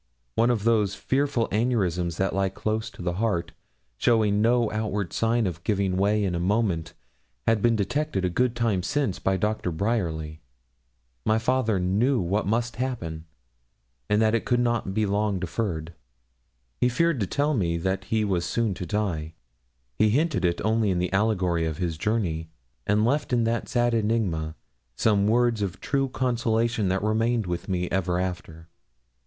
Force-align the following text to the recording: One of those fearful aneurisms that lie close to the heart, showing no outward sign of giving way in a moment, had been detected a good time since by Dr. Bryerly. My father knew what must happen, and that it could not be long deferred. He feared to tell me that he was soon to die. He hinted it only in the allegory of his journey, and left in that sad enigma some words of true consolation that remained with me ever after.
One 0.33 0.49
of 0.49 0.63
those 0.63 0.95
fearful 0.95 1.47
aneurisms 1.51 2.17
that 2.17 2.33
lie 2.33 2.49
close 2.49 2.89
to 2.89 3.03
the 3.03 3.13
heart, 3.21 3.51
showing 3.99 4.41
no 4.41 4.71
outward 4.71 5.13
sign 5.13 5.45
of 5.45 5.63
giving 5.63 5.95
way 5.95 6.23
in 6.23 6.33
a 6.33 6.39
moment, 6.39 6.95
had 7.45 7.61
been 7.61 7.75
detected 7.75 8.25
a 8.25 8.29
good 8.31 8.55
time 8.55 8.81
since 8.81 9.19
by 9.19 9.37
Dr. 9.37 9.71
Bryerly. 9.71 10.41
My 11.23 11.37
father 11.37 11.79
knew 11.79 12.19
what 12.19 12.47
must 12.47 12.77
happen, 12.77 13.25
and 14.09 14.19
that 14.23 14.33
it 14.33 14.43
could 14.43 14.59
not 14.59 14.95
be 14.95 15.05
long 15.05 15.37
deferred. 15.39 15.93
He 16.79 16.89
feared 16.89 17.19
to 17.19 17.27
tell 17.27 17.53
me 17.53 17.77
that 17.77 18.05
he 18.05 18.25
was 18.25 18.43
soon 18.43 18.73
to 18.73 18.87
die. 18.87 19.35
He 19.99 20.09
hinted 20.09 20.43
it 20.43 20.59
only 20.65 20.89
in 20.89 20.97
the 20.97 21.13
allegory 21.13 21.67
of 21.67 21.77
his 21.77 21.95
journey, 21.95 22.49
and 22.87 23.05
left 23.05 23.31
in 23.31 23.43
that 23.43 23.69
sad 23.69 23.93
enigma 23.93 24.55
some 24.95 25.27
words 25.27 25.61
of 25.61 25.79
true 25.79 26.09
consolation 26.09 26.87
that 26.87 27.03
remained 27.03 27.45
with 27.45 27.69
me 27.69 27.87
ever 27.91 28.17
after. 28.17 28.67